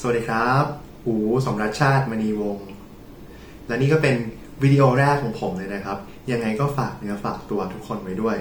[0.00, 0.64] สวัสดีครับ
[1.04, 1.16] หู
[1.46, 2.68] สมรัชชาติมณีวงศ์
[3.66, 4.16] และนี่ก็เป็น
[4.62, 5.98] วิดีโอแรกของผมเลยนะครับ
[6.32, 8.36] ยังไงก็ฝากเนื้อฝากตัวทุกคนไว้ด้วย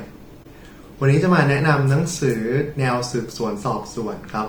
[1.00, 2.42] วันนี้จะมาแนะนำหนังสือ
[2.80, 4.48] แนวสืบสวนสอบสวนครับ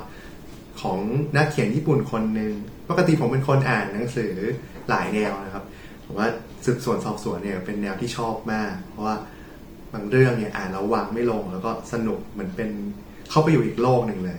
[0.81, 0.99] ของ
[1.37, 2.53] นักเขียนญี่ปุ่นคนหนึ่ง
[2.89, 4.33] ปกติผมเป็นคนอ่านหนังสือ
[4.89, 5.65] หลายแนวนะครับ
[6.05, 6.29] ผมว่า
[6.65, 9.17] สืบสวนสอบสวนเนี่ยเป็นแนวที่ชอบมาก เพราะว่า
[9.93, 12.71] บางเรื่องเนี่ยอ่านแล้ววางไม่ลง แล้วก็สนุกเหมือนเป็น
[13.31, 14.39] เข้าไปอยู่อีกโลกหนึ่งเลย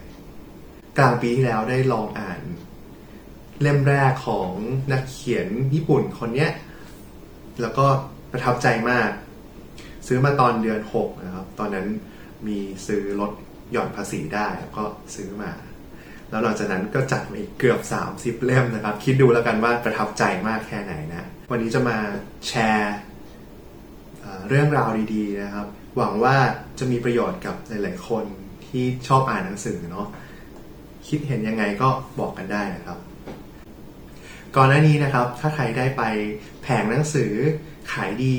[0.97, 2.41] กลางปีที่แล้วได้ลองอ่าน
[3.61, 4.49] เล่มแรกของ
[4.91, 6.51] นักเขียนญี่ปุ่นคนเนี้ย
[7.61, 7.85] แล้วก็
[8.31, 9.09] ประทับใจมาก
[10.07, 11.87] ซื้อมาตอนเดือน6นะครับ ตอนนั้น
[12.47, 13.31] มีซื้อลด
[13.71, 14.47] หย่อนภาษีได้
[14.77, 14.83] ก็
[15.15, 15.51] ซื้อมา
[16.29, 17.79] แล้วหลังจากนั้นก็จัดมาอีกเกือบ
[18.13, 21.97] 30 เล่มนะครับ คิดดูแล้วกันว่าประทับใจมากแค่ไหนนะ วันนี้จะมา
[22.47, 22.95] แชร์
[24.49, 25.67] เรื่องราวดีๆนะครับ
[25.97, 26.35] หวังว่า
[26.79, 28.25] จะมีประโยชน์กับหลายๆคน
[28.67, 30.07] ที่ชอบอ่านหนังสือเนาะ
[31.09, 32.97] คิดเห็นยังไงก็บอกกันได้นะครับ
[34.55, 36.03] ก่อนหน้านี้นะครับ ถ้าใครได้ไป
[36.63, 37.31] แผงหนังสือ
[37.91, 38.37] ขายดี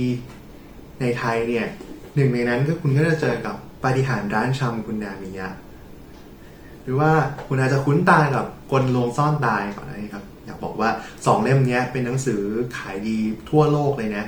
[1.00, 1.66] ในไทยเนี่ย
[2.14, 5.48] หนึ่งในนั้นก็คุณก็จะเจอกับปาฏิหาริย์ร้านชำคุณนามิยะ
[6.82, 7.10] หรือว่า
[7.46, 10.90] คุณอาจจะคุ้นตากับกลลงซ่อนตายก่อนหน้านี้ครับ อยากบอกว่า
[11.26, 12.42] สองเล่มนี้เป็นหนังสือ
[12.78, 13.18] ขายดี
[13.50, 14.24] ทั่วโลกเลยนะ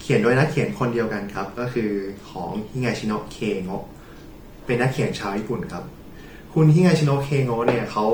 [0.00, 1.90] เขียนโดยนักเขียนคนเดียวกันครับ ก็คือ
[2.30, 3.84] ของฮิงาชิโนะเคงะ
[4.66, 5.84] เป็นนักเขียนชาวญี่ปุ่นครับ
[6.54, 8.04] คุณฮิงาชิโนะเคโงเนี่ยเขา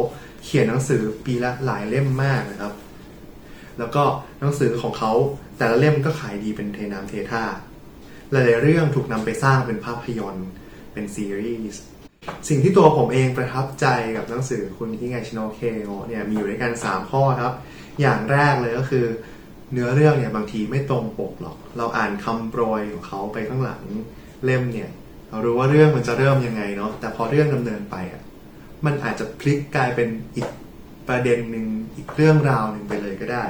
[0.45, 2.73] เขียนหนังสือปีละหลายเล่มมากนะครับ
[3.79, 4.03] แล้วก็
[4.41, 5.13] หนังสือของเขา
[5.59, 7.45] แต่ละเล่มก็ขายดีเป็นเทน้ำเทท่า
[8.31, 10.49] หลายๆเรื่องถูกนำไปสร้างเป็นภาพยนตร์
[10.93, 11.83] เป็นซีรีส์
[12.49, 17.53] สิ่งที่ตัวผมเองประทับใจกับหนังสือคุณฮิงาชิโนะเคโงเนี่ยมีอยู่ด้วยกัน 3 ข้อครับ
[18.01, 19.05] อย่างแรกเลยก็คือ
[19.73, 23.83] เนื้อเรื่องเนี่ยบางทีไม่ตรงปกหรอก เราอ่านคำโปรยของเขาไปข้างหลัง
[24.45, 24.91] เล่มเนี่ย
[25.31, 28.23] เรารู้ว่าเรื่องมันจะเริ่มยังไงเนาะแต่พอเรื่องดำเนินไปอะ
[28.85, 30.49] มันอาจจะพลิกกลายเป็นอีก
[31.09, 31.67] ประเด็นหนึ่ง
[31.97, 33.45] อีกเรื่องราวหนึ่งไปเลยก็ได้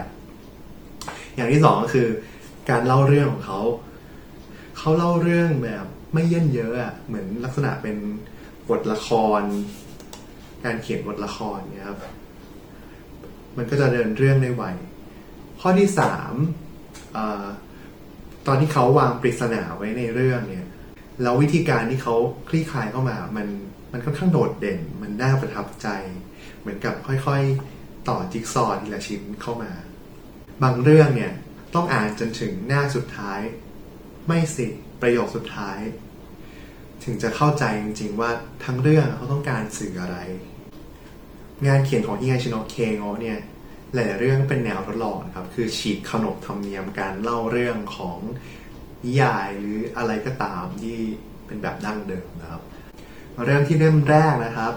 [1.35, 2.09] อย่างที่สองก็คือ
[2.71, 3.61] การเล่าเรื่องของเขา
[4.79, 7.97] เขาเล่าเรื่องแบบไม่เยินเยอะอะเหมือนลักษณะเป็น
[8.69, 9.09] บทละค
[9.41, 9.43] ร
[10.65, 11.99] การเขียนบทละครเนี่ยครับ
[13.57, 14.65] มันก็จะเดินเรื่องได้ไว
[15.61, 16.35] ข้อที่สาม
[17.17, 17.19] อ
[18.47, 20.67] ตอนที่เขาวางปริศนาไว้ในเรื่องเนี่ย
[21.23, 22.15] แล้ววิธีการที่เขา
[22.49, 23.49] คลี่คลายเข้ามา มัน
[23.93, 25.89] มันค่อนข้างโดดเด่น มันน่าประทับใจ
[26.61, 29.73] เหมือนกับค่อยๆ ต่อจิ๊กซอว์ทีละชิ้นเข้ามา
[30.63, 31.33] บางเรื่องเนี่ย
[31.75, 33.41] ต้องอ่านจนถึงหน้าสุดท้าย
[34.27, 34.67] ไม่สิ
[35.03, 35.79] ประโยคสุดท้าย
[37.05, 38.31] ถึงจะเข้าใจจริงๆว่า
[38.65, 40.19] ทั้งเรื่องเขาต้องการสื่ออะไร
[41.67, 43.39] งานเขียนของฮิงาชิโนะเคโงเนี่ย
[43.95, 48.19] หลายเรื่องเป็นแนวทดลองครับ คือฉีกขนบธรรมเนียมการเล่าเรื่องของ
[49.07, 50.99] นิยายหรืออะไรก็ตามที่
[51.47, 52.63] เป็นแบบดั้งเดิมนะครับ
[53.35, 54.73] มาเริ่มที่เล่มแรกนะครับ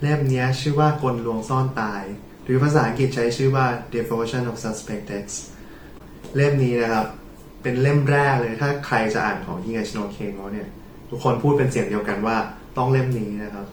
[0.00, 2.02] เล่มนี้ชื่อว่ากลลวงซ่อนตาย
[2.44, 5.26] หรือภาษาอังกฤษใช้ชื่อว่า Devotion of Suspect X
[6.36, 7.06] เล่มนี้นะครับ
[7.62, 10.68] เป็นเล่มแรกเลยถ้าใครจะอ่านของฮิงาชิโนเคโงะเนี่ย
[11.10, 12.36] ทุกคนพูดเป็นเสียงเดียวกันว่า
[12.76, 13.66] ต้องเล่มนี้นะครับ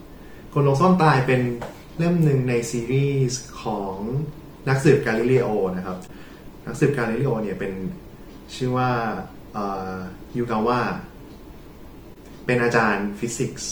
[0.53, 1.41] กลลวงซ่อนตายเป็น
[1.97, 3.95] เล่มหนึ่งในซีรีส์ของ
[4.69, 5.97] นักสืบกาลิเลโอนะครับ
[6.65, 7.73] นักสืบกาลิเลโอเนี่ยเป็น
[8.55, 8.89] ชื่อว่า
[10.37, 10.79] ยูกาวะ
[12.45, 13.71] เป็นอาจารย์ฟิสิกส์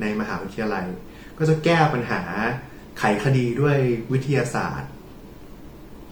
[0.00, 0.86] ในมหาวิทยาลัย
[1.38, 2.22] ก็จะแก้ปัญหา
[2.98, 3.76] ไขคดีด้วย
[4.12, 4.90] วิทยาศาสตร์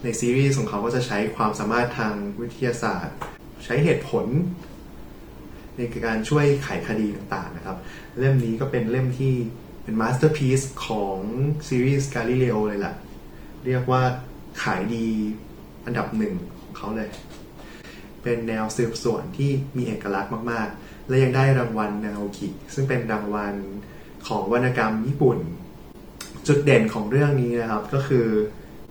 [0.02, 3.16] ในซีรีส์ของเขาก็จะใช้ความสามารถทางวิทยาศาสตร์
[3.64, 4.26] ใช้เหตุผล
[5.76, 7.76] ในการช่วยไขคดีต่างๆนะครับ
[8.18, 9.34] เล่มนี้ก็เป็นเล่มที่
[9.84, 11.18] เป็นมาสเตอร์พี e ของ
[11.68, 12.94] ซีรีส์กาลิเลโอเลยล่ะ
[13.66, 14.02] เรียกว่า
[14.62, 15.06] ขายดี
[15.86, 17.08] อันดับหนึ่งของเขาเลย
[18.28, 23.54] เป็นแนวสืบสวนที่มีเอกลักษณ์มากๆ และยังได้รางวัลนาโอกิซึ่งเป็นรางวัล
[24.26, 25.38] ของวรรณกรรมญี่ปุ่น
[26.46, 28.26] จุดเด่นของเรื่องนี้นะครับก็คือ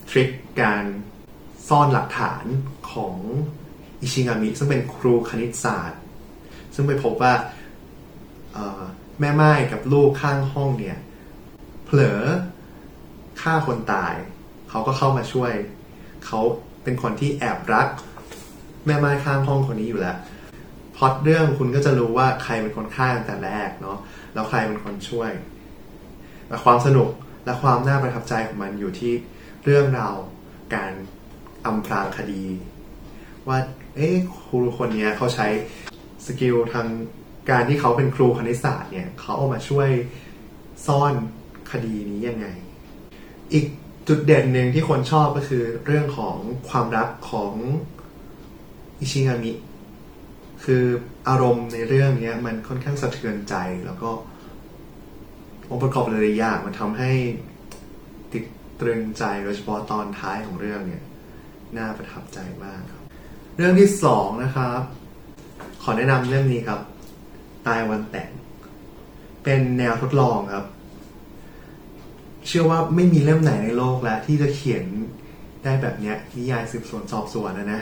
[0.09, 0.29] ทริค
[0.61, 0.85] การ
[1.67, 2.45] ซ่อนหลักฐาน
[2.91, 3.15] ของ
[4.01, 6.01] อิชิงามิซึ่งเป็นครูคณิตศาสตร์
[6.75, 7.33] ซึ่งไปพบว่า
[9.19, 10.97] แม่ไม้กับลูกข้างห้องเนี่ย
[11.85, 12.21] เผลอ
[13.41, 14.13] ฆ่าคนตาย
[14.69, 15.53] เขาก็เข้ามาช่วย
[16.25, 16.39] เขา
[16.83, 17.87] เป็นคนที่แอบรัก
[18.87, 20.17] แม่ไม้ข้างห้องคนนี้อยู่แล้ว
[20.95, 23.97] พอตเรื่องคุณก็จะรู้ว่าใครเป็นคนฆ่าตั้งแต่แรกเนาะ
[24.33, 25.31] แล้วใครเป็นคนช่วย
[26.47, 27.09] แต่ความสนุก
[27.45, 29.13] และความน่าประทับใจของมันอยู่ที่
[29.63, 30.15] เรื่องราว
[30.75, 30.91] การ
[31.65, 32.43] อำพรางคดี
[33.47, 33.57] ว่า
[33.95, 35.47] เอ๊ะครูคนนี้เขาใช้
[36.25, 36.87] สกิลทาง
[37.49, 39.89] การที่เขาเป็นครูคณิตศาสตร์เนี่ยเขาเอามาช่วย
[40.87, 41.13] ซ่อน
[41.71, 42.47] คดีนี้ยังไง
[43.53, 43.65] อีก
[44.07, 46.37] จุดเด่นหนึ่งที่คนชอบก็คือเรื่องของ
[46.69, 47.53] ความรักของ
[48.99, 49.51] อิชิงามิ
[50.63, 50.83] คือ
[51.27, 53.55] อารมณ์ในเรื่องเนี้ย มันค่อนข้างสะเทือนใจ
[53.85, 54.09] แล้วก็
[55.69, 57.11] องค์ประกอบหลายอย่างมันทำให้
[58.33, 58.43] ติด
[58.79, 61.03] ตรึงใจโดยเฉพาะตอนท้ายของเรื่องเนี่ย
[61.77, 63.03] น่าประทับใจมากครับ
[63.57, 64.81] เรื่องที่สองนะครับ
[65.83, 66.79] ขอแนะนำเรื่องนี้ครับ
[67.67, 68.29] ตายวันแต่ง
[69.43, 70.65] เป็นแนวทดลองครับ
[72.47, 74.83] เชื่อว่าไม่มีเล่มไหนในโลกแล้วที่จะเขียน
[75.63, 77.81] ได้แบบเนี้ยนิยายสืบสวนสอบสวนนะนะ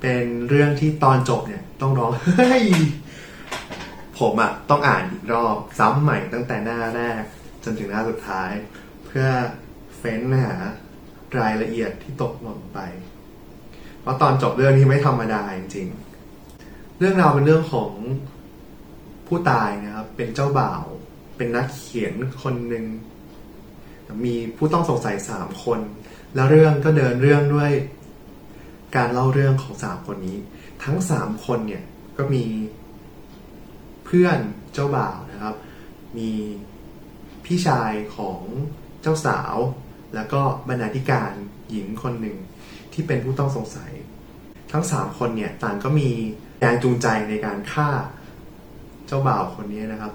[0.00, 2.64] เป็นเรื่องที่ตอนจบเนี่ยต้องร้องเฮ้ย
[4.18, 7.22] ผมอะต้องอ่านอีกรอบซ้ำใหม่ตั้งแต่หน้าแรก
[7.64, 8.50] จนถึงหน้าสุดท้าย
[9.06, 9.26] เพื่อ
[9.98, 10.54] เฟ้นหา
[11.38, 12.78] รายละเอียดที่ตกหล่นไป
[14.00, 17.90] เพราะตอนจบเรื่องนี้ไม่ธรรมดาจริงๆ เรื่องราวเป็นเรื่องของ
[19.26, 20.84] ผู้ตายนะครับ เป็นเจ้าบ่าว
[21.36, 22.84] เป็นนักเขียนคนหนึ่ง
[24.24, 25.80] มีผู้ต้องสงสัยสามคน
[26.34, 27.72] แล้วเรื่องก็เดินเรื่องด้วย
[28.96, 30.38] การเล่าเรื่องของสามคนนี้
[30.84, 31.84] ทั้งสามคนเนี่ย
[32.18, 32.44] ก็มี
[34.04, 34.38] เพื่อน
[34.72, 35.56] เจ้าบ่าวนะครับ
[36.18, 36.30] มี
[37.44, 38.40] พี่ชายของ
[39.02, 39.56] เจ้าสาว
[40.14, 41.32] แล้วก็บรรณาธิการ
[41.70, 42.36] หญิงคนหนึ่ง
[42.92, 43.92] ที่เป็นผู้ต้องสงสัย
[44.72, 46.10] ทั้งสามคนเนี่ยต่างก็มี
[46.58, 47.88] แรงจูงใจในการฆ่า
[49.06, 50.12] เจ้าบ่าวคนนี้นะครับ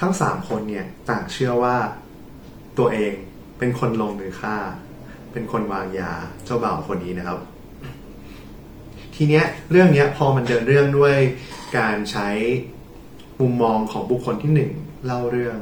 [0.00, 1.76] ทั้งสามคนเนี่ยต่างเชื่อว่า
[2.78, 3.12] ตัวเอง
[3.58, 4.56] เป็นคนลงมือฆ่า
[5.32, 6.12] เป็นคนวางยา
[6.44, 7.38] เจ้าบ่าวคนนี้นะครับ
[9.16, 11.16] ทีเนี้ยเรื่องเนี้ยพอมันเดินเรื่องด้วย
[11.78, 12.28] การใช้
[13.40, 14.70] มุมมองของบุคคลที่หนึ่ง
[15.06, 15.58] เล่าเรื่อง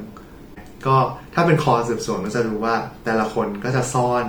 [0.87, 0.97] ก็
[1.35, 4.25] ถ้าเป็นคอสืบสวนก็จะรู้ว่า แต่ละคนก็จะซ่อน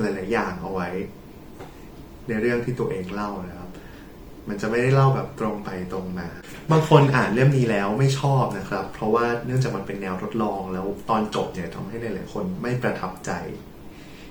[0.00, 0.88] หลาย ๆ อย่างเอาไว้
[2.28, 3.70] ในเรื่องที่ตัวเองเล่านะครับ
[4.48, 6.28] มันจะไม่ได้เล่าแบบตรงไปตรงมา
[6.70, 13.30] บางคนอ่านเล่มนี้แล้วไม่ชอบนะครับ เพราะว่าเนื่องจากมันเป็นแนวทดลองแล้วตอนจบเนี่ยทำให้หลาย ๆ คนไม่ประทับใจ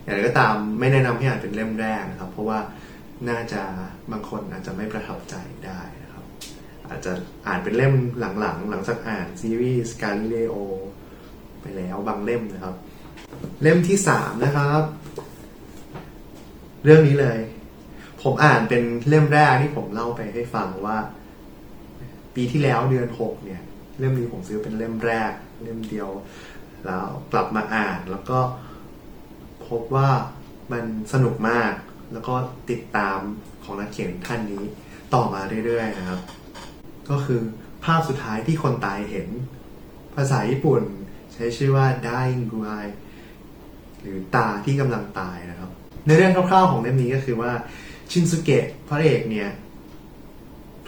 [0.03, 2.59] อย่างไรก็ตามไม่แนะนำให้อ่านเป็นเล่มแรกนะครับ เพราะว่า
[3.29, 3.61] น่าจะ
[4.11, 5.35] บางคนอาจจะไม่ประทับใจ
[5.65, 6.25] ได้นะครับ
[6.89, 7.11] อาจจะ
[7.47, 7.93] อ่านเป็นเล่ม
[8.39, 10.55] หลังๆ หลังจากอ่านซีรีส์การ i เลโอ
[11.61, 12.75] ไปแล้วบางเล่มนะครับ
[13.61, 14.83] เล่มที่สามนะครับ
[16.83, 17.39] เรื่องนี้เลย
[18.21, 20.97] ผมอ่านเป็นเล่มแรกที่ผมเล่าไปให้ฟังว่า
[22.35, 23.61] ปีที่แล้วเดือนหกเนี่ย
[23.99, 25.33] เล่มนี้ผมซื้อเป็นเล่มแรก
[25.63, 26.09] เล่มเดียว
[26.85, 28.39] แล้วกลับมาอ่านแล้วก็
[29.67, 30.09] พบว่า
[30.71, 31.73] มันสนุกมาก
[32.13, 32.33] แล้วก็
[32.69, 33.19] ติดตาม
[33.63, 34.63] ของนักเขียนท่านนี้
[35.13, 36.21] ต่อมาเรื่อยๆนะครับ
[37.09, 37.41] ก็คือ
[37.85, 39.27] ภาพสุดท้ายที่คนตายเห็น
[40.15, 40.83] ภาษาญี่ปุ่น
[41.33, 42.85] ใช้ชื่อว่า dying g u i
[44.01, 45.69] หรือตาที่กำลังตายนะครับ
[46.07, 47.51] ในเรื่องคร่าวๆของเล่มนี้ก็คือว่า
[48.11, 49.49] ชินสุเกะพระเอกเนี่ย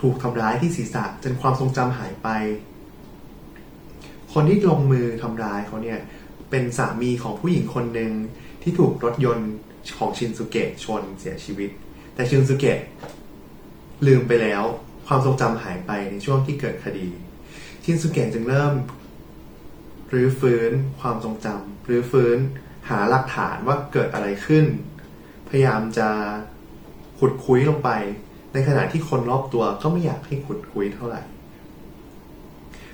[0.01, 2.29] ถูกทำร้ายที่ศีรษะจนความทรงจำหายไป
[4.33, 5.99] คนที่ลงมือทำร้ายเขาเนี่ย
[6.49, 8.11] เป็นสามีของผู้หญิงคนหนึ่ง
[8.61, 9.51] ที่ถูกรถยนต์
[9.97, 11.69] ของชินสุเกะชนเสียชีวิต
[12.15, 12.79] แต่ชินสุเกะ
[14.07, 14.63] ลืมไปแล้ว
[15.07, 17.07] ความทรงจำหายไปในช่วงที่เกิดคดี
[17.83, 18.73] ชินสุเกะจึงเริ่ม
[20.13, 22.37] รื้อฟื้นความทรงจำรื้อฟื้น
[22.89, 24.65] หาหลักฐานว่าเกิดอะไรขึ้น
[25.49, 26.09] พยายามจะ
[27.19, 27.89] ขุดคุยลงไป
[28.53, 31.21] ในขณะที่คนรอบตัวก็ไม่อยากให้ขุดคุยเท่าไหร่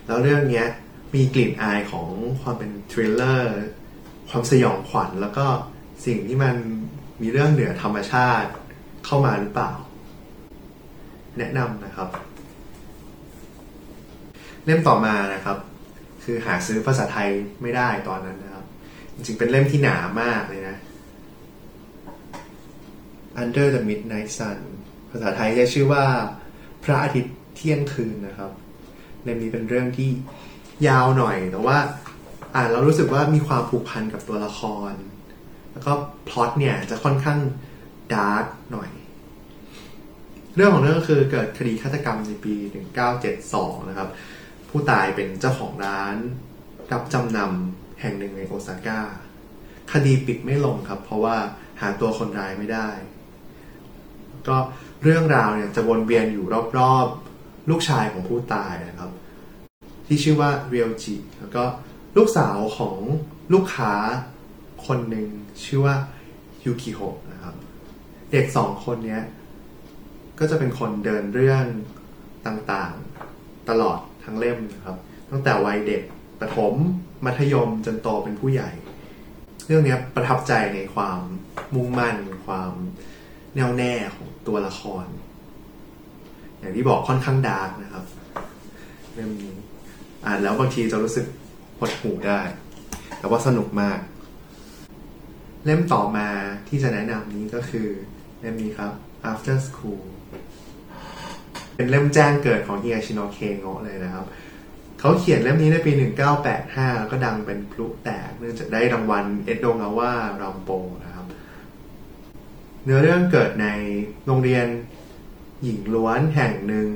[0.07, 0.65] แล้วเรื่องนี้
[1.13, 2.07] มีกลิ่นอายของ
[2.41, 3.61] ความเป็นทริลเลอร์
[4.29, 5.45] ความสยองขวัญแล้วก็
[6.05, 6.55] สิ่งที่มัน
[7.21, 8.49] มีเรื่องเหนือธรรมชาติ
[9.05, 9.71] เข้ามาหรือเปล่า
[11.37, 12.09] แนะนำนะครับ
[14.65, 15.57] เล่มต่อมานะครับ
[16.23, 17.29] คือหาซื้อภาษาไทย
[17.61, 18.65] ไม่ได้ตอนนั้นนะครับ
[19.15, 20.77] จริงๆเป็นเล่มที่หนามากเลยนะ
[23.41, 24.59] Under the Midnight Sun
[25.11, 26.03] ภาษาไทยจะชื่อว่า
[26.83, 28.51] พระอาทิตย์เที่ยงคืนนะครับ
[29.23, 30.09] เล่มนี้เป็นเรื่องที่
[30.87, 31.77] ยาวหน่อย แต่ว่า
[32.55, 34.61] อ่านแล้วรู้สึกว่ามีความผูกพันกับตัวละค
[34.91, 34.93] ร
[35.71, 35.91] แล้วก็
[36.29, 37.39] พล็อตเนี่ยจะค่อนข้าง
[38.13, 38.89] ดาร์กหน่อย
[40.55, 42.53] เรื่องของเรื่องก็คือเกิดคดีฆาตกรรมในปี
[43.21, 44.09] 1972 นะครับ
[44.69, 46.15] ผู้ตายเป็นเจ้าของร้าน
[46.91, 49.01] รับจำนำแห่งหนึ่งในโอซาก้า
[49.91, 51.37] คดีปิดไม่ลงครับ เพราะว่า
[51.81, 52.89] หาตัวคนร้ายไม่ได้
[54.47, 54.57] ก็
[55.03, 56.45] เรื่องราวเนี่ยจะวนเวียนอยู่
[56.79, 59.11] รอบๆ ลูกชายของผู้ตายนะครับ
[60.07, 61.63] ที่ชื่อว่าเรียวจิแล้วก็
[62.17, 62.97] ลูกสาวของ
[63.53, 63.93] ลูกค้า
[64.87, 65.27] คนหนึ่ง
[65.63, 65.95] ชื่อว่า
[66.65, 67.55] ยูกิโฮะนะครับ
[68.31, 69.23] เด็กสองคนเนี้ย
[70.39, 71.65] ก็จะเป็นคนเดินเรื่อง
[72.45, 74.97] ต่างๆ ตลอดทั้งเล่มนะครับ
[75.31, 76.03] ตั้งแต่วัยเด็ก
[76.39, 76.73] ประถม
[77.25, 78.71] มัธยมจนโตเป็นผู้ใหญ่
[79.67, 81.19] เรื่องนี้ประทับใจในความ
[81.75, 82.71] มุ่งมั่น ความ
[83.55, 85.05] แน่วแน่ของตัวละคร
[86.59, 88.05] อย่างที่บอกค่อนข้างดาร์กนะครับ
[89.13, 89.55] เล่มนี้
[90.25, 91.25] อ่านแล้วบางทีจะรู้สึก
[91.77, 92.39] หดหูได้
[93.19, 93.99] แต่ว่าสนุกมาก
[95.65, 96.27] เล่มต่อมา
[96.67, 97.87] ที่จะแนะนำนี้ก็คือ
[98.39, 98.91] เล่มนี้ครับ
[99.31, 100.03] After School
[101.75, 104.25] เป็นเล่มแจ้งเกิดของเฮียชิโนเคโงะเลยนะครับ
[104.99, 105.91] เขาเขียนเล่มนี้ในปี
[106.45, 110.69] 1985 แล้วก็ดังเป็นพลุแตก เนื่องจากได้รางวัลเอ็ดโดงาว่ารัมโป
[111.05, 111.25] นะครับ
[112.83, 113.67] เนื้อเรื่องเกิดใน
[114.25, 114.67] โรงเรียน
[115.63, 116.89] หญิงล้วนแห่งหนึ่ง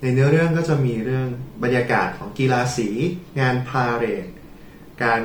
[0.00, 1.26] ในเนื้อเรื่องก็จะมีเรื่อง
[1.62, 2.88] บรรยากาศของกีฬาสี
[3.40, 4.26] งานพาเหรด
[5.02, 5.20] การ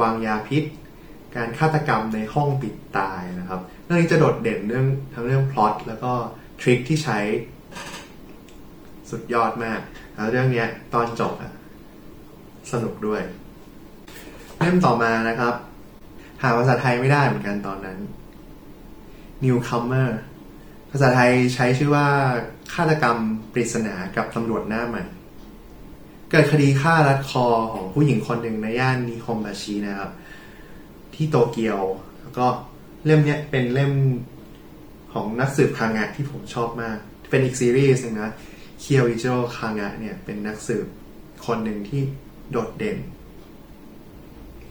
[0.00, 0.64] วางยาพิษ
[1.36, 6.12] การฆาตกรรมในห้องปิดตายนะครับ เรื่องนี้จะโดดเด่นเรื่องทั้งเรื่องพล็อตแล้วก็
[6.60, 7.18] ทริคที่ใช้
[9.10, 9.80] สุดยอดมาก
[10.14, 11.52] แล้วเรื่องนี้ตอนจบอะ
[12.72, 13.22] สนุกด้วย
[14.58, 15.54] เล่มต่อมานะครับ
[16.42, 17.98] หาภาษาไทยไม่ได้เหมือนกันตอนนั้น
[19.44, 20.10] Newcomer
[20.90, 22.06] ภาษาไทยใช้ชื่อว่า
[22.74, 23.18] ฆาตกรรม
[23.52, 25.04] ปริศนากับตำรวจหน้าใหม่
[26.30, 30.10] เกิดคดีฆ่ารัดคอของผู้หญิงคนหนึ่งในย่านนิคมบาชินะครับ
[31.14, 31.80] ที่โตเกียว
[32.20, 32.46] แล้วก็
[33.04, 33.92] เล่มเนี้ยเป็นเล่ม
[35.12, 36.96] ของนักสืบคางะที่ผมชอบมาก
[37.30, 38.32] เป็นอีกซีรีส์หนึงนะ
[38.80, 39.26] เคียวอิโจ
[39.56, 40.86] คางะเนี่ยเป็นนักสืบ
[41.46, 42.02] คนหนึ่งที่
[42.50, 42.98] โดดเด่น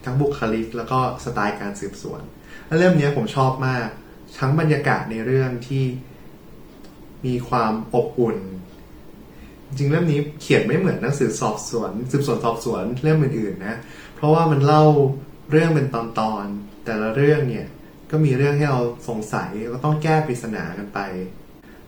[0.04, 2.20] ทั้งบุคลิกแล้วก็สไตล์การสืบสวน
[2.66, 3.86] และเล่มนี้ผมชอบมาก
[4.38, 5.84] ทั้งบรรยากาศในเรื่องที่
[7.26, 8.38] มีความอบอุ่น
[9.66, 13.76] จริงเล่มนี้เขียนไม่เหมือนหนังสือสอบสวน สืบสวนสอบสวนเล่มอื่นๆนะ
[14.14, 14.84] เพราะว่ามันเล่า
[15.50, 15.96] เรื่องเป็นต
[16.32, 17.66] อนๆแต่ละเรื่องเนี่ย
[18.10, 21.00] ก็มีเรื่องให้เราสงสัยก็ต้องแก้ปริศนากันไป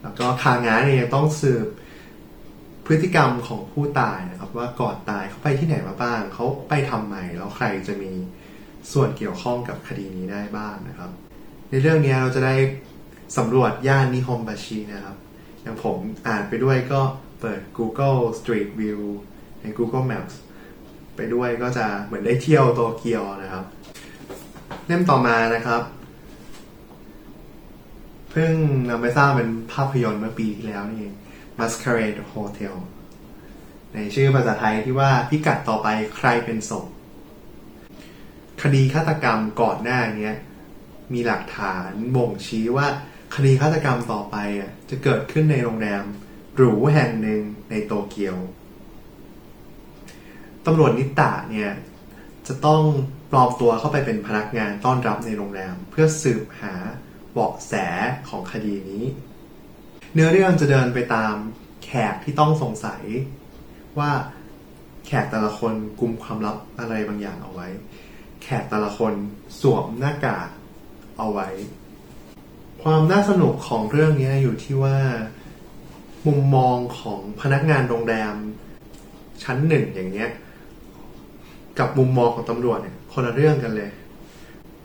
[0.01, 1.67] แล้วก็คางาเนี่ยยังต้องสืบ
[2.85, 8.11] พฤติกรรมของผู้ตายนะครับ ว่าก่อนตายเขาไปที่ไหนมาบ้างเขาไปทำไมแล้วใครจะมี
[8.91, 11.11] ส่วนเกี่ยวข้องกับคดีนี้ได้บ้างนะครับ
[11.69, 12.55] ในเรื่องนี้เราจะได้
[13.37, 15.17] สำรวจย่านนิฮมบาชินะครับ
[15.61, 15.97] อย่างผม
[16.27, 17.01] อ่านไปด้วยก็
[17.39, 19.01] เปิด Google Street View
[19.61, 20.35] ใน Google Maps
[21.15, 23.65] ไปด้วยก็จะเหมือนได้เที่ยวโตเกียวนะครับ
[24.85, 25.81] เล่มต่อมานะครับ
[28.31, 28.53] เพิ่ง
[28.89, 31.13] นำไปสร้างเป็นภาพยนตร์เมื่อปีที่แล้วนี่เอง
[31.59, 32.75] Masquerade Hotel
[33.93, 36.85] ในชื่อภาษาไทยที่ว่าพิกัดต่อไปใครเป็นศพ
[38.61, 40.31] คดีฆาตกรรมก่อนหน้านี้
[41.13, 42.87] มีหลักฐานบ่งชี้ว่า
[43.35, 46.03] คดีฆาตกรรมต่อไปอะจะเกิดขึ้นในโรงแรม
[46.55, 48.37] หรูแห่งหนึ่งในโตเกียว
[50.65, 51.71] ตำรวจนิตะเนี่ย
[52.47, 52.81] จะต้อง
[53.31, 56.73] ปลอมตัวเข้าไปเป็นพนักงานต้อนรับในโรงแรม เพื่อสืบหา
[57.31, 57.73] เบาะแส
[58.29, 59.03] ของคดีนี้
[60.13, 61.33] เนื้อเรื่องจะเดินไปตาม
[61.85, 63.03] แขกที่ต้องสงสัย
[63.99, 64.11] ว่า
[65.05, 67.67] แขกแต่ละคนกุมความลับอะไรบางอย่างเอาไว้
[68.43, 69.13] แขกแต่ละคน
[69.61, 70.49] สวมหน้ากาก
[71.17, 71.49] เอาไว้
[72.83, 74.97] ความน่าสนุกของเรื่องนี้อยู่ที่ว่า
[76.27, 78.35] มุมมองของพนักงานโรงแรม
[79.43, 80.29] ชั้นหนึ่งอย่างเงี้ย
[81.79, 83.89] กับมุมมองของตำรวจเนี่ยคนละเรื่องกันเลย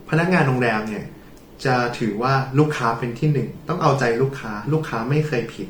[0.09, 1.05] พนักงานโรงแรมเนี่ย
[1.65, 5.67] จะถือว่าลูกค้าเป็นที่หนึ่งต้องเอาใจลูกค้าลูกค้าไม่เคยผิด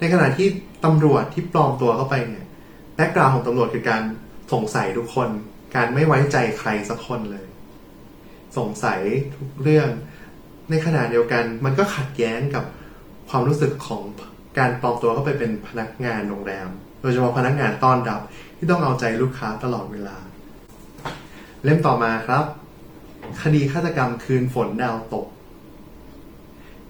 [0.00, 0.48] ในขณะที่
[0.84, 2.46] ตำรวจที่ปลอมตัวเข้าไปเนี่ย
[2.94, 4.02] แบ็กกราวของตำรวจคือการ
[4.52, 5.28] สงสัยทุกคน
[5.76, 7.44] การไม่ไว้ใจใครสักคนเลย
[8.58, 9.00] สงสัย
[9.36, 9.88] ทุกเรื่อง
[10.70, 12.64] ในขณะเดียวกันมันก็ขัดแย้งกับ
[13.28, 14.02] ความรู้สึกของ
[14.58, 16.68] การปลอมตัวเข้าไปเป็นพนักงานโรงแรม
[17.00, 18.20] โดยเฉพาะพนักงานต้อนรับ
[18.62, 20.16] ที่ต้องเอาใจลูกค้าตลอดเวลา
[21.64, 22.44] เล่มต่อมาครับ
[23.42, 25.26] คดีฆาตกรรมคืนฝนดาวตก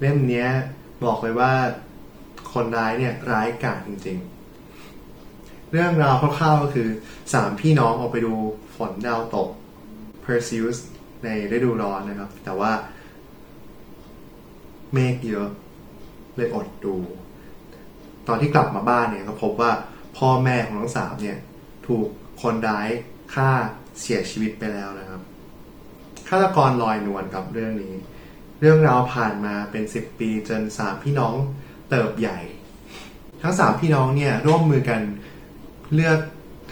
[0.00, 0.48] เล่มเนี้ย
[1.04, 1.52] บอกเลยว่า
[2.52, 4.18] คนร้ายเนี่ยร้ายกาจจริง
[4.94, 6.88] ๆ เรื่องราวคร่าวๆก็คือ
[7.32, 8.34] สามพี่น้องออกไปดู
[8.76, 9.48] ฝนดาวตก
[10.24, 10.78] Perseus
[11.24, 12.72] ในฤดูร้อนนะครับ แต่ว่า
[14.92, 15.48] เมฆเยอะ
[16.36, 16.96] เลยอดดู
[18.28, 19.70] ตอนที่กลับมาบ้านเนี่ยก็พบว่า
[20.18, 21.38] พ่อแม่ของทั้งสามเนี่ย
[21.86, 22.06] ถูก
[22.42, 22.88] คนร้าย
[23.34, 23.50] ฆ่า
[24.00, 25.20] เสียชีวิตไปแล้วนะครับ
[26.28, 27.94] ฆาตกรลอยนวลกับเรื่องนี้
[28.60, 31.34] เรื่องราวผ่านมาเป็นสิบปีจนสามพี่น้อง
[31.90, 32.38] เติบใหญ่
[33.42, 35.00] ทั้งสามพี่น้องเนี่ยร่วมมือกัน
[35.94, 36.18] เลือก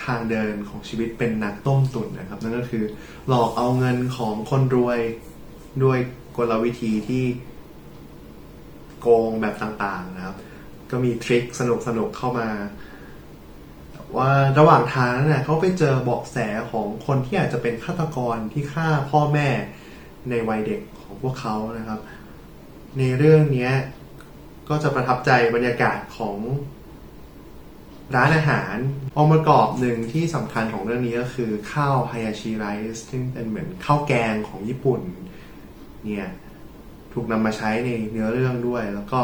[0.04, 2.84] ทางเดินของชีวิตเป็นนักต้มตุ๋นนะครับ นั่นก็คือ
[3.28, 5.00] หลอกเอาเงินของคนรวย
[5.84, 5.98] ด้วย
[6.36, 7.24] กลวิธีที่
[9.00, 10.36] โกงแบบต่างๆนะครับ
[10.90, 11.62] ก็มีทริคส
[11.98, 12.48] นุกๆเข้ามา
[14.16, 16.36] ว่าระหว่างทางนั้นเขาไปเจอเบาะแส
[16.72, 19.48] ของคนที่อาจจะเป็นฆาตกรที่ฆ่าพ่อแม่
[20.30, 22.00] ในวัยเด็กของพวกเขานะครับ
[22.98, 23.70] ในเรื่องนี้
[24.68, 26.36] ก็จะประทับใจบรรยากาศของ
[28.16, 28.76] ร้านอาหาร
[29.16, 35.00] องค์ประกอบหนึ่งที่สำคัญของเรื่องนี้ก็คือข้าวไฮยาชิไรซ์ซึ่งเป็นเหมือนข้าวแกงของญี่ปุ่น
[36.04, 36.30] เนี่ย
[37.12, 39.20] ถูกนำมาใช้ในเนื้อเรื่องด้วย แล้วก็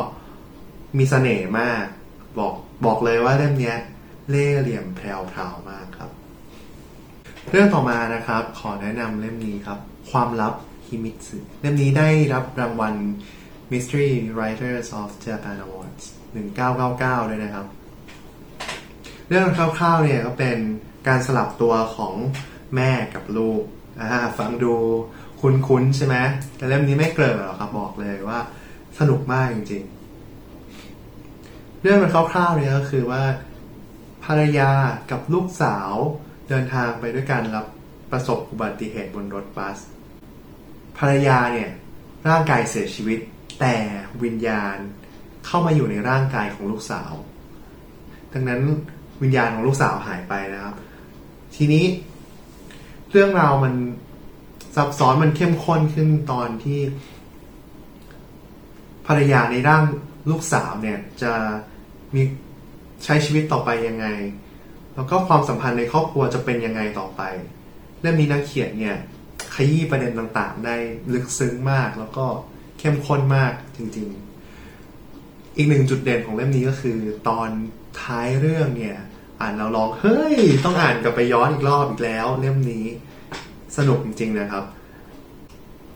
[0.98, 1.84] มีเสน่ห์มาก
[2.38, 2.54] บอก
[2.86, 3.74] บอกเลยว่าเล่มนี้
[4.30, 5.06] เล่เหลี่ยมแพร
[5.52, 6.10] วๆมากครับ
[7.50, 9.78] เรื่องต่อมานะครับ ขอแนะนำเล่มนี้ครับ
[10.10, 10.54] ความลับ
[10.86, 12.94] ฮิมิตสึเล่มนี้ได้รับรางวัล
[13.70, 16.04] Mystery Writers of Japan Awards
[16.66, 17.66] 1999 ด้วยนะครับ
[19.28, 20.58] เรื่องคร่าวๆเนี่ยก็เป็น
[21.08, 22.14] การสลับตัวของ
[22.74, 23.62] แม่กับลูก
[24.38, 24.74] ฟังดู
[25.40, 26.16] คุ้นๆใช่ไหม
[26.56, 28.38] แต่เล่มนี้ไม่เกริ่นหรอกครับบอกเลยว่า
[28.98, 33.22] สนุกมากจริงๆ เรื่องมันคร่าวๆเนี่ยก็คือว่า
[34.24, 34.70] ภรรยา
[35.10, 35.92] กับลูกสาว
[36.48, 37.66] เดินทางไปด้วยกันรับ
[38.10, 39.78] ประสบอุบัติเหตุบนรถบัส
[40.98, 41.70] ภรรยาเนี่ย
[42.28, 43.18] ร่างกายเสียชีวิต
[43.60, 43.74] แต่
[44.22, 44.76] วิญญาณ
[45.46, 47.12] เข้ามาอยู่ในร่างกายของลูกสาว
[48.32, 48.62] ดังนั้น
[49.22, 50.74] วิญญาณของลูกสาวหายไปนะครับ
[51.56, 51.84] ทีนี้
[53.10, 53.74] เรื่องราวมัน
[54.76, 56.80] ซับซ้อนมันเข้มข้นขึ้นตอนที่
[59.06, 59.82] ภรรยาในร่าง
[60.30, 61.32] ลูกสาวเนี่ย จะ
[62.14, 62.22] มี
[63.04, 64.06] ใช้ชีวิตต่อไปยังไง
[64.94, 67.22] แล้วก็ความสัมพันธ์ในครอบครัวจะเป็นยังไงต่อไป
[68.00, 68.96] เล่มนี้นักเขียนเนี่ย
[69.54, 70.76] ขยี้ประเด็นต่างๆ ได้
[71.12, 72.26] ลึกซึ้งมาก แล้วก็
[72.78, 77.48] เข้มข้นมากจริงๆ อีกหนึ่งจุดเด่นของเล่มนี้ก็คือ ตอน
[78.02, 78.98] ท้ายเรื่องเนี่ย
[79.40, 82.86] อ่านแล้วร้องเฮ้ย ต้องอ่านกลับไปย้อนอีกรอบอีกแล้ว เล่มนี้
[83.76, 84.64] สนุกจริง ๆนะครับ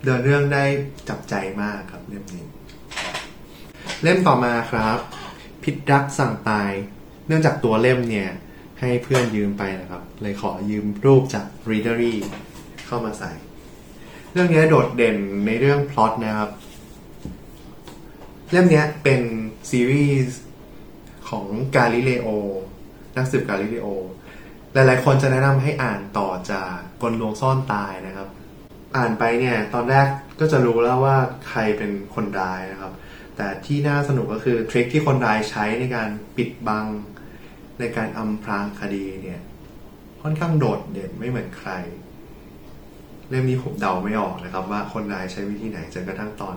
[0.04, 0.64] เดินเรื่องได้
[1.08, 2.46] จับใจมากครับเล่มนี้
[4.02, 4.98] เล่มต่อมาครับ
[5.62, 6.70] พิษรักสั่งตาย
[7.28, 8.28] เนื่องจากตัวเล่มเนี่ย
[8.80, 12.14] ให้เพื่อนยืมไปนะครับ เลยขอยืมรูปจาก Readery
[12.86, 13.32] เข้ามาใส่
[14.32, 15.16] เรื่องนี้โดดเด่น
[15.46, 16.50] ในเรื่องพล็อตนะครับ
[18.50, 19.20] เล่มนี้เป็น
[19.70, 20.40] ซีรีส์
[21.28, 22.28] ของกาลิเลโอ
[23.16, 23.88] นักสืบกาลิเลโอ
[24.72, 28.28] หลายๆ คนจะแนะนำให้อ่านต่อจากกลลวงซ่อนตายนะครับ
[28.96, 30.06] อ่านไปเนี่ย ตอนแรก
[30.40, 31.16] ก็จะรู้แล้วว่า
[31.48, 32.92] ใครเป็นคนร้ายนะครับ
[33.36, 36.86] แต่ที่น่าสนุกก็คือทริคที่คนร้ายใช้ในการปิดบัง
[37.78, 39.40] ในการอำพรางคดีเนี่ย
[40.22, 41.70] ค่อนข้างโดดเด่นไม่เหมือนใคร
[43.28, 46.56] เล่มนี้ผมเดาไม่ออกนะครับ ว่าคนร้ายใช้วิธีไหนจนกระทั่งตอน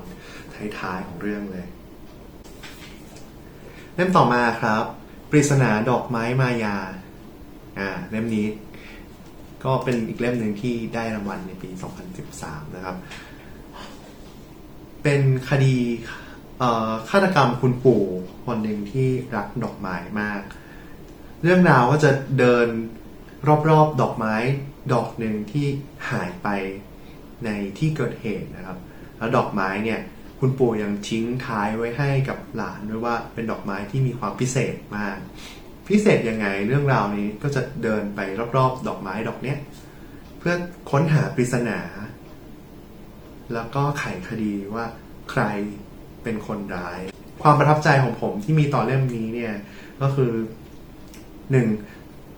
[0.79, 1.67] ท้ายๆของเรื่องเลย
[3.95, 4.83] เล่มต่อมาครับ
[5.29, 6.77] ปริศนาดอกไม้มายา
[7.79, 8.47] อ่าเล่มนี้
[9.63, 11.69] ก็เป็นอีกเล่มหนึ่งที่ได้รางวัลในปี
[12.21, 12.95] 2013 นะครับ
[15.03, 15.75] เป็นคดี
[17.09, 18.03] ฆาตกรรมคุณปู่
[18.45, 20.41] คนหนึ่งที่รักดอกไม้มาก
[21.43, 22.67] เรื่องราวก็จะเดิน
[23.69, 24.35] รอบๆดอกไม้
[24.93, 25.65] ดอกหนึ่งที่
[26.09, 26.47] หายไป
[27.45, 28.77] ในที่เกิดเหตุนะครับ
[29.17, 29.99] แล้วดอกไม้เนี่ย
[30.39, 35.17] คุณปู่ยังทิ้งท้ายไว้ให้กับหลานด้วยว่าเป็นดอกไม้ที่มีความพิเศษมาก
[35.89, 38.19] พิเศษยังไงเรื่องราวนี้ก็จะเดินไป
[38.57, 39.57] รอบๆ ดอกไม้ดอกเนี้ย
[40.39, 40.55] เพื่อ
[40.91, 41.79] ค้นหาปริศนา
[43.53, 44.85] แล้วก็ไขคดีว่า
[45.31, 45.43] ใคร
[46.23, 46.99] เป็นคนร้าย
[47.43, 49.53] ความประทับใจของผมที่มีต่อเล่มนี้เนี่ย
[50.01, 50.31] ก็คือ
[51.51, 51.67] หนึ่ง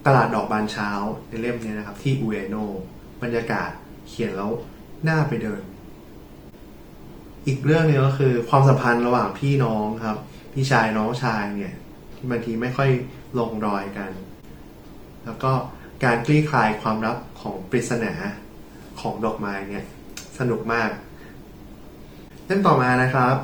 [0.05, 0.89] ตลาดดอกบานเช้า
[1.27, 2.55] ในเล่มนี้นะครับ ที่อุเอโน
[3.21, 3.69] บรรยากาศ
[4.07, 4.51] เขียนแล้ว
[5.07, 5.61] น่าไปเดิน
[7.47, 10.17] อีกเรื่องนึงก็คือความสัมพันธ์ระหว่างพี่น้องครับ
[10.53, 11.75] พี่ชายน้องชายเนี่ย
[12.15, 12.89] ที่บางทีไม่ค่อย
[13.39, 14.11] ลงรอยกัน
[15.25, 15.51] แล้วก็
[16.03, 18.13] การคลี่คลายความลับของปริศนา
[19.01, 19.85] ของดอกไม้เนี่ย
[20.39, 20.89] สนุกมาก
[22.45, 23.35] เล่มต่อมานะครับ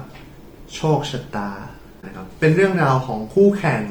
[0.76, 1.50] โชคชะตา
[2.06, 3.84] นะครับเป็นเรื่องราวของคู่แข่ง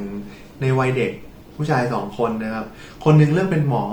[0.60, 1.12] ในวัยเด็ก
[1.58, 2.66] ผู้ชายสองคนนะครับ
[3.04, 3.84] คนหนึ่งเลือกเป็นหมอ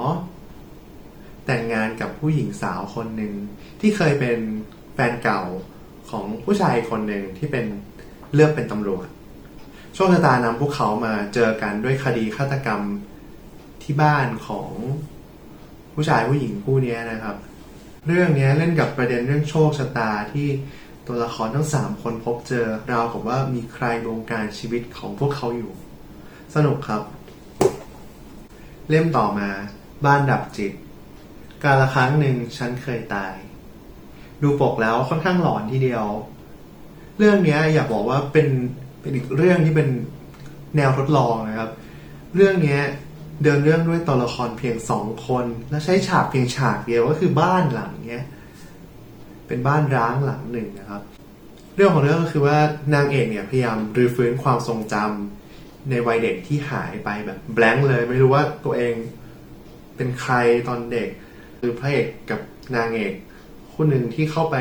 [1.45, 3.33] แต่งงานกับผู้หญิงสาวคนหนึ่ง
[3.81, 4.37] ที่เคยเป็น
[4.93, 5.41] แฟนเก่า
[6.09, 7.65] ของผู้ชายคนหนึ่งที่เป็น
[8.33, 9.07] เลือกเป็นตำรวจ
[9.93, 12.81] โชคชะตานำพวกเขามาเจอกันด้วยคดีฆาตกรรม
[13.83, 14.69] ที่บ้านของ
[15.93, 17.35] ผู้ชายผู้หญิงคู่นี้นะครับ
[18.07, 20.47] เรื่องนี้เล่นกับประเด็นเรื่องโชคชะตาที่
[21.07, 25.71] ตัวละครทั้งสามคนพบเจอราวกับว่ามีใครบงการชีวิตของพวกเขาอยู่
[26.55, 27.03] สนุกครับ
[28.89, 29.49] เล่มต่อมา
[30.05, 30.73] บ้านดับจิต
[31.63, 33.33] กาละครั้งหนึ่งฉันเคยตาย
[34.41, 36.05] ดูปกแล้วค่อนข้างหลอนทีเดียว
[37.17, 38.47] เรื่องนี้อยากบอกว่าเป็น
[39.01, 39.89] เป็นอีกเรื่องที่เป็น
[40.75, 41.71] แนวทดลองนะครับ
[42.35, 42.79] เรื่องนี้
[43.43, 48.25] เดินเรื่องด้วยตัวละครเพียงสองคน และใช้ฉากเพียงฉากเดียวก็คือบ้านหลังเนี้ย
[49.47, 51.01] เป็นบ้านร้างหลังหนึ่งนะครับ
[51.75, 52.57] เรื่องของเรื่องก็คือว่า
[52.93, 55.44] นางเอกเนี่ยพยายามรื้อฟื้นความทรงจำ
[55.89, 58.95] ในวัยเด็กที่หายไปแบบแบงค์เลย ไม่รู้ว่าตัวเอง
[59.95, 60.33] เป็นใคร
[60.67, 61.09] ตอนเด็ก
[61.59, 62.39] คือพระเอกกับ
[62.75, 63.13] นางเอก
[63.71, 64.57] คู่หนึ่งที่เข้าไป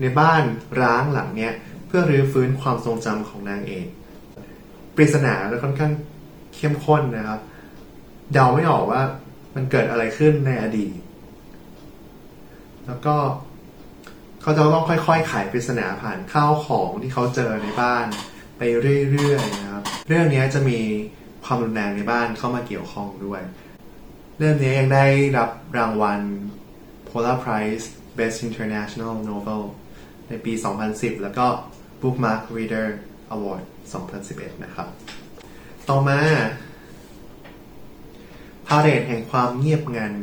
[0.00, 0.42] ในบ้าน
[0.82, 1.54] ร้างหลังเนี้ย
[1.86, 3.86] เพื่อรื้อฟื้นความทรงจำของนางเอก
[4.96, 5.92] ปริศนาและค่อนข้าง
[6.56, 7.40] เข้มข้นนะครับ
[8.32, 9.02] เดาไม่ออกว่า
[9.54, 10.92] มันเกิดอะไรขึ้นในอดีต
[12.86, 13.16] แล้วก็
[14.42, 18.06] เขาจะต้องค่อยๆไขปริศนาผ่านข้าวของที่เขาเจอในบ้าน
[18.58, 20.78] ไปเรื่อยๆนะครับ เรื่องนี้จะมี
[21.44, 23.42] ความรุนแรงในบ้านเข้ามาเกี่ยวข้องด้วย
[24.38, 25.06] เรื่องนี้ยังได้
[25.38, 26.20] รับรางวัล
[27.08, 27.86] Polar Prize
[28.18, 29.62] Best International Novel
[30.28, 30.52] ในปี
[30.88, 31.46] 2010 แล้วก็
[32.00, 32.88] Bookmark Reader
[33.34, 33.62] Award
[34.12, 34.88] 2011 นะครับ
[35.88, 36.20] ต่อมา
[38.66, 40.14] พาเรดแห่งความเงียบงัน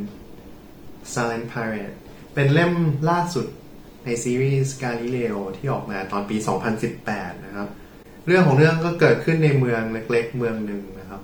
[1.13, 1.95] Silent Parade
[2.33, 2.73] เป็นเล่ม
[3.09, 3.47] ล่าสุด
[4.05, 6.37] ในซีรีส์ Galileo ที่ออกมาตอนปี
[6.91, 7.69] 2018 นะครับ
[8.27, 11.21] เรื่องของเรื่องก็เกิดขึ้นในเมืองเล็กๆ เมืองหนึ่งนะครับ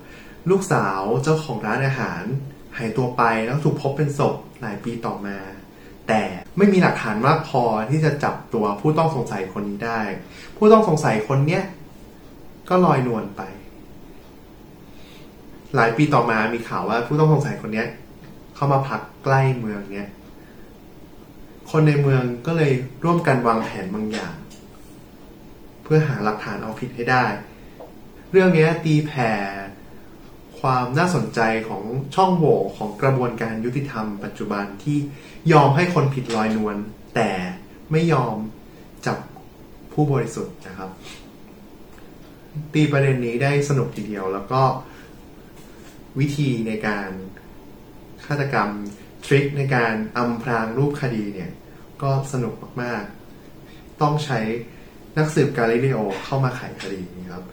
[0.50, 2.24] ลูกสาวเจ้าของร้านอาหาร
[2.78, 5.38] หายตัวไปแล้วถูกพบเป็นศพหลายปีต่อมา
[6.08, 6.22] แต่
[6.58, 10.02] ไม่มีหลักฐานมากพอที่จะจับตัวผู้ต้องสงสัยคนนี้ได้
[10.58, 11.64] ผู้ต้องสงสัยคนเนี้ย
[12.70, 13.42] ก็ลอยนวลไป
[15.76, 17.88] หลายปีต่อมามีข่าวว่าผู้ต้องสงสัยคนเนี้ย
[18.56, 20.10] เข้ามาพักใกล้เมืองเนี้ย
[21.72, 22.72] คนในเมืองก็เลย
[23.04, 24.34] ร่วมกันวางแผนบางอย่าง
[25.94, 27.26] พื่อหาหลักฐานเอาผิดให้ได้
[28.32, 29.32] เรื่องนี้ตีแผ่
[30.60, 31.84] ความน่าสนใจของ
[32.16, 34.98] ช่องโหว่ของกระบวนการยุติธรรมปัจจุบันที่
[35.52, 36.78] ยอมให้คนผิดลอยนวล
[37.16, 37.32] แต่
[37.92, 38.36] ไม่ยอม
[39.06, 39.18] จับ
[39.94, 40.90] ผู้บริสุทธิ์นะครับ
[42.74, 44.62] ตีประเด็นนี้ได้สนุกทีเดียวแล้วก็
[46.20, 47.10] วิธีในการ
[48.26, 48.70] ฆาตกรรม
[49.26, 51.52] ทริคในการอำพรางรูปคดีเนี่ย
[52.04, 53.04] ก็สนุกมาก
[53.52, 54.40] ๆ ต้องใช้
[55.18, 57.44] นักสืบกาลิเลโอเข้ามาไขคดีนี้ครับ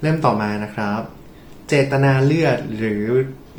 [0.00, 1.00] เล่มต่อมานะครับ
[1.68, 3.04] เจตนาเลือดหรือ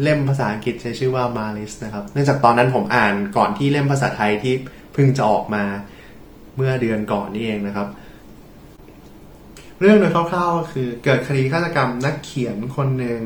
[0.01, 4.53] เล่มภาษาอังกฤษใช้ชื่อว่า Malis นะครับ เนื่องจากตอนนั้นผมอ่านก่อนที่เล่มภาษาไทยที่
[4.93, 5.63] เพิ่งจะออกมา
[6.55, 7.87] เมื่อเดือนก่อนนี่เองนะครับ
[9.79, 13.21] เรื่องโดยคร่าวๆก็คือเกิดคดีฆาตกรรมนักเขียนคนหนึ่ง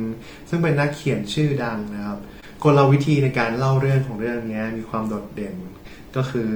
[0.50, 2.20] ซึ่งเป็นนักเขียนชื่อดังนะครับ
[2.64, 5.56] กลวิธีในการเล่าเรื่องของเรื่องนี้มีความโดดเด่น
[6.16, 6.48] ก็คือ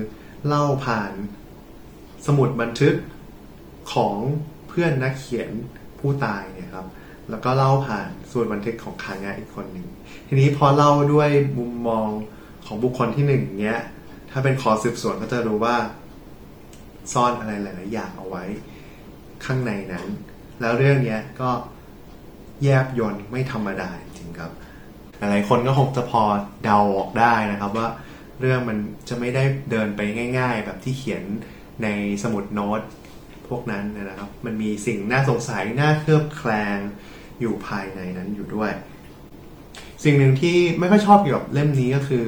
[0.47, 1.11] เล่าผ่าน
[2.25, 2.95] สมุดบันทึก
[3.93, 4.15] ของ
[4.67, 5.49] เพื่อนนักเขียน
[5.99, 6.87] ผู้ตายเนี่ยครับ
[7.29, 9.87] แล้วก็เล่าผ่านส่วนบันทึกของคางะอีกคนหนึ่ง
[10.27, 12.07] ทีนี้พอเล่าด้วยมุมมอง
[12.65, 13.79] ของบุคคลที่หนึ่งเนี้ย
[14.31, 15.75] ถ้าเป็นขอสืบสวนก็จะรู้ว่า
[17.13, 18.45] ซ่อนอะไรหลาย ๆ อย่างเอาไว้
[19.45, 20.07] ข้างในนั้น
[20.61, 21.49] แล้วเรื่องเนี้ยก็
[22.63, 24.51] แยบยนไม่ธรรมดาจริงครับ
[25.17, 26.21] หลายคนก็คงจะพอ
[26.63, 27.87] เดาออกได้นะครับว่า
[28.39, 28.77] เรื่องมัน
[29.09, 30.01] จะไม่ได้เดินไป
[30.37, 31.23] ง่าย ๆ แบบที่เขียน
[31.83, 31.87] ใน
[32.23, 32.81] สมุดโน้ต
[33.49, 36.77] พวกนั้นนะครับ มันมีสิ่งน่าสงสัยน่าเคลือบแคลง
[37.41, 38.71] อยู่ภายในนั้นอยู่ด้วย
[40.03, 42.23] สิ่งหนึ่งที่ไม่ค่อยชอบเกี่ยวกับเล่มนี้ก็คือ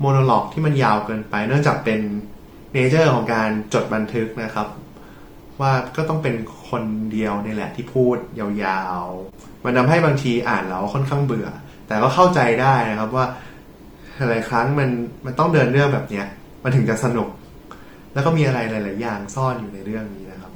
[0.00, 2.00] monologue ที่มันยาวเกินไป เนื่องจากเป็น
[2.72, 4.68] nature ของการจดบันทึกนะครับ
[5.60, 6.34] ว่าก็ต้องเป็น
[6.68, 11.48] คนเดียวนี่แหละที่พูดยาวๆ มันทำให้บางทีอ่านแล้วค่อนข้างเบื่อ
[11.86, 13.26] แต่ก็เข้าใจได้นะครับว่า
[14.16, 14.90] หลายครั้งมัน
[15.24, 16.26] มันต้องเดินเรื่องแบบเนี้ย
[16.62, 17.28] มันถึงจะสนุก
[18.14, 20.52] แล้วก็มีอะไรหลาย ๆ อย่างซ่อนอยู่ในเรื่องนี้นะครับ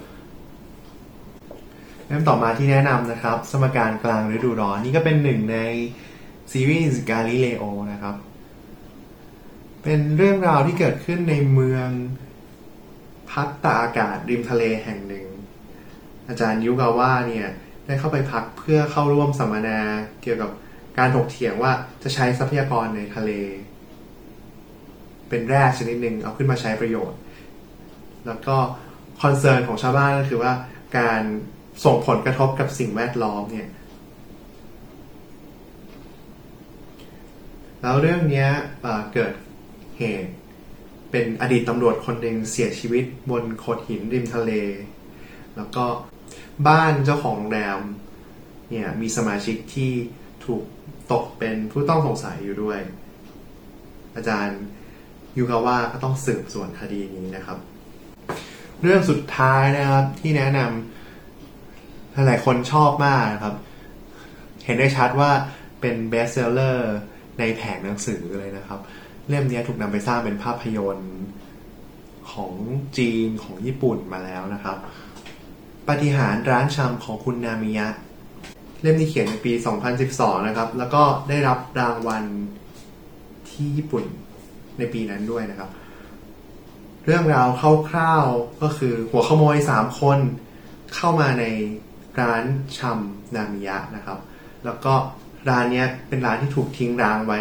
[2.07, 5.59] เริ่มต่อมาที่แนะนำนะครับ สมการกลางฤดูร้อนนี่ก็เป็นหนึ่งใน
[6.53, 8.17] ซีรีส์กาลิเลโอนะครับ
[9.83, 11.89] เป็นเรื่องราวที่เกิดขึ้นในเมือง
[13.33, 15.27] พักตาอากาศริมทะเลแห่งหนึ่ง
[16.29, 17.49] อาจารย์ยุกาว่าเนี่ย
[17.87, 19.81] ได้เข้าไปพักเพื่อเข้าร่วมสัมมนา
[20.23, 20.51] เกี่ยวกับ
[20.99, 23.31] การถกเถียงว่าจะใช้ทรัพยากรในทะเล
[25.29, 27.19] เป็นแร่ชนิดหนึ่งเอาขึ้นมาใช้ประโยชน์
[28.27, 28.57] แล้วก็
[29.23, 30.53] คอนเซิร์นของชาวบ้านก็คือว่า
[30.99, 31.23] การ
[31.85, 33.69] ส่งผลกระทบกับสิ่งแวดล้อมเนี่ย
[37.83, 38.47] แล้วเรื่องนี้
[39.13, 39.33] เกิด
[39.99, 40.33] เหตุ
[41.11, 44.53] เป็นอดีตตำรวจคนหนึ่งเสียชีวิตบนโขดหินริมทะเล
[45.57, 45.85] แล้วก็
[46.69, 47.81] บ้านเจ้าของโรงแรม
[48.71, 49.93] เนี่ยมีสมาชิกที่
[50.47, 50.63] ถูก
[51.13, 52.81] ตกเป็นผู้ต้องสงสัยอยู่ด้วย
[54.17, 54.61] อาจารย์
[55.37, 57.59] ยูคาว่าก็ต้องสืบสวนคดีนี้นะครับ
[58.83, 63.55] เรื่องสุดท้ายนะครับ ที่แนะนำหลายคนชอบมากนะครับ
[64.65, 65.31] เห็นได้ชัดว่า
[65.81, 66.95] เป็น bestseller
[67.39, 68.81] ในแผงหนังสือเลยนะครับ
[69.29, 71.15] เล่มนี้ถูกนำไปสร้างเป็นภาพยนตร์
[72.33, 72.53] ของ
[72.99, 74.77] จีนของญี่ปุ่นมาแล้วนะครับ
[75.89, 77.89] ปาฏิหาริย์ร้านชำของคุณนามิยะ
[78.83, 79.53] เล่มนี้เขียนในปี
[80.01, 82.25] 2012 นะครับ แล้วก็ได้รับรางวัล
[83.51, 84.05] ที่ญี่ปุ่น
[84.79, 85.71] ในปีนั้นด้วยนะครับ
[87.07, 87.49] เรื่องราว
[87.91, 90.19] คร่าวๆก็คือหัวขโมยสามคน
[90.95, 91.45] เข้ามาใน
[92.21, 92.45] ร้าน
[92.79, 94.19] ชำนามิยะนะครับ
[94.65, 94.95] แล้วก็
[95.49, 97.41] ร้านนี้เป็นร้านที่ถูกทิ้งร้างไว้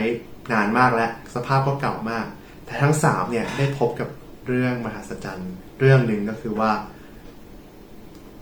[0.51, 2.25] นานมากแล้วสภาพก็เก่ามาก
[2.65, 4.09] แต่ทั้งสามเนี่ยได้พบกับ
[4.47, 6.71] เรื่องมหัศจรรย์ เรื่องหนึ่งก็คือว่า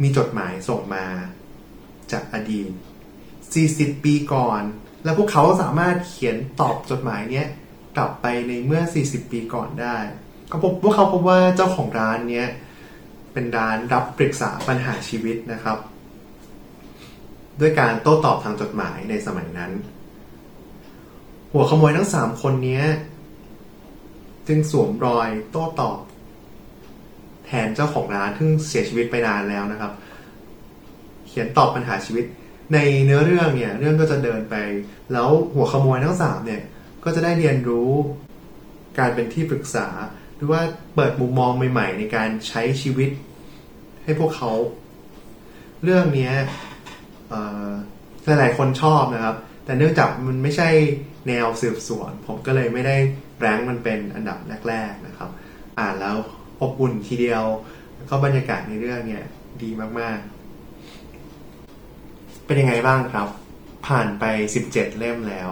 [0.01, 1.05] มีจดหมายส่งมา
[2.11, 2.69] จากอดีต
[3.37, 4.61] 40 ปีก่อน
[5.03, 7.47] แล้วพวกเขาสามารถเขียนตอบจดหมายเนี้ย
[7.95, 9.97] กลับไปในเมื่อ 40 ปีก่อนได้
[10.55, 12.47] ก็พบพวกเขาพบว่าเจ้าของร้านเนี้ย
[13.33, 15.77] เป็นร้านรับปรึกษาปัญหาชีวิตนะครับ
[17.59, 19.71] ด้วยการโต้ตอบทางจดหมายในสมัยนั้น
[21.51, 22.81] หัวขโมยทั้งสามคนนี้
[24.47, 25.99] จึงสวมรอยโต้ตอบ
[27.45, 29.91] แทนเจ้าของร้านที่เสียชีวิตไปนานแล้วนะครับ
[31.27, 32.25] เขียนตอบปัญหาชีวิต
[32.73, 34.55] ในเนื้อเรื่องเนี่ย เรื่องก็จะเดินไป
[35.13, 36.61] แล้วหัวขโมยทั้งสามเนี่ย
[37.03, 37.91] ก็จะได้เรียนรู้
[38.99, 39.87] การเป็นที่ปรึกษา
[40.35, 40.61] หรือว่า
[40.95, 43.09] เปิดมุมมองใหม่ๆ ในการใช้ชีวิต
[44.03, 44.51] ให้พวกเขา
[45.83, 46.31] เรื่องนี้
[48.25, 50.69] หลายๆคนชอบนะครับ แต่เนื่องจากมันไม่ใช่
[51.27, 52.95] แนวสืบสวน ผมก็เลยไม่ได้
[53.39, 54.37] แรงมันเป็นอันดับ
[54.69, 55.29] แรก ๆนะครับ
[55.79, 56.15] อ่านแล้ว
[56.61, 57.43] อบอุ่นทีเดียว
[57.95, 59.23] แล้วก็บรรยากาศในเรื่องเนี่ย
[59.61, 59.69] ดี
[59.99, 63.27] มากๆ เป็นยังไงบ้างครับ
[63.87, 64.23] ผ่านไป
[64.63, 65.51] 17 เล่มแล้ว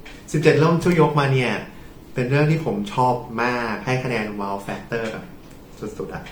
[0.00, 1.52] 17 เล่มที่ยกมาเนี่ย
[2.14, 5.24] เป็นเรื่องที่ผมชอบมากให้คะแนน wow factor แบบ
[5.98, 6.22] สุดๆอะ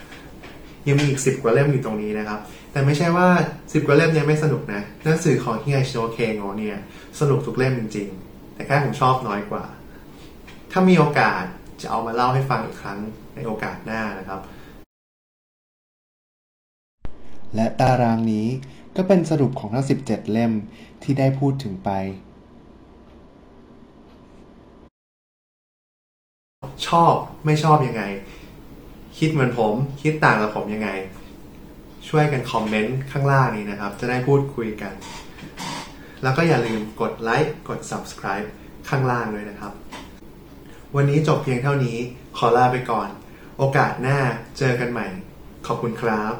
[0.87, 2.41] ยังมีอีก10กว่าเล่มอยู่ตรงนี้นะครับ
[2.73, 6.79] แต่ไม่ใช่ว่า10กว่าเล่มเนี้ไม่สนุกนะหนังสือของที่ไงชิโนเคงอเนี่ย
[7.21, 9.65] สนุกทุกเล่มจริง ๆ แต่แค่ผมชอบน้อยกว่า
[10.73, 11.43] ถ้ามีโอกาส
[11.81, 12.99] จะเอามาเล่าให้ฟังอีกครั้ง
[13.35, 14.41] ในโอกาสหน้านะครับ
[17.55, 18.47] และตารางนี้
[18.97, 20.53] ก็เป็นสรุปของทั้ง 17 เล่ม
[21.03, 21.91] ที่ได้พูดถึงไป
[26.89, 27.15] ชอบ
[27.47, 28.03] ไม่ชอบยังไง
[29.19, 30.91] คิดเหมือนผม คิดต่างกับผมยังไง
[32.09, 34.93] ช่วยกันคอมเมนต์ข้างล่างนี้นะครับ จะได้พูดคุยกัน
[36.23, 38.47] แล้วก็อย่าลืมกดไลค์กด subscribe
[38.89, 39.73] ข้างล่างด้วยนะครับ
[40.97, 41.99] วันนี้จบเพียงเท่านี้
[42.39, 43.09] ขอลาไปก่อน
[43.59, 44.19] โอกาสหน้า
[44.59, 45.07] เจอกันใหม่
[45.67, 46.35] ขอบคุณครับ